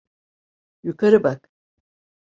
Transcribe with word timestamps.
Yukarı 0.83 1.23
bak! 1.23 1.49